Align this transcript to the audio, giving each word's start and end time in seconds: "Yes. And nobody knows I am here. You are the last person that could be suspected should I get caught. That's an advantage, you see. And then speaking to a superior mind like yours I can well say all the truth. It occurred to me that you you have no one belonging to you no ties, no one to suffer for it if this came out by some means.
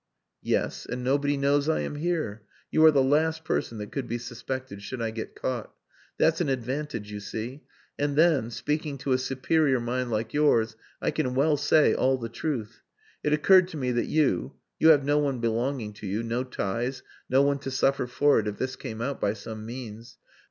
"Yes. 0.41 0.87
And 0.87 1.03
nobody 1.03 1.37
knows 1.37 1.69
I 1.69 1.81
am 1.81 1.93
here. 1.93 2.41
You 2.71 2.83
are 2.85 2.89
the 2.91 3.03
last 3.03 3.43
person 3.45 3.77
that 3.77 3.91
could 3.91 4.07
be 4.07 4.17
suspected 4.17 4.81
should 4.81 4.99
I 4.99 5.11
get 5.11 5.35
caught. 5.39 5.75
That's 6.17 6.41
an 6.41 6.49
advantage, 6.49 7.11
you 7.11 7.19
see. 7.19 7.61
And 7.99 8.15
then 8.15 8.49
speaking 8.49 8.97
to 8.97 9.11
a 9.11 9.19
superior 9.19 9.79
mind 9.79 10.09
like 10.09 10.33
yours 10.33 10.75
I 11.03 11.11
can 11.11 11.35
well 11.35 11.55
say 11.55 11.93
all 11.93 12.17
the 12.17 12.29
truth. 12.29 12.81
It 13.23 13.31
occurred 13.31 13.67
to 13.67 13.77
me 13.77 13.91
that 13.91 14.07
you 14.07 14.55
you 14.79 14.87
have 14.87 15.05
no 15.05 15.19
one 15.19 15.37
belonging 15.37 15.93
to 15.93 16.07
you 16.07 16.23
no 16.23 16.45
ties, 16.45 17.03
no 17.29 17.43
one 17.43 17.59
to 17.59 17.69
suffer 17.69 18.07
for 18.07 18.39
it 18.39 18.47
if 18.47 18.57
this 18.57 18.75
came 18.75 19.03
out 19.03 19.21
by 19.21 19.33
some 19.33 19.67
means. 19.67 20.17